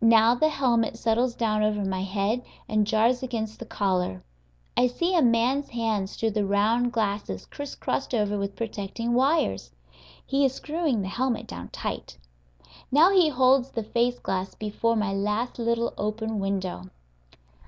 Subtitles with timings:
[0.00, 4.24] Now the helmet settles down over my head and jars against the collar.
[4.76, 9.70] I see a man's hands through the round glasses crisscrossed over with protecting wires;
[10.26, 12.18] he is screwing the helmet down tight.
[12.90, 16.86] Now he holds the face glass before my last little open window.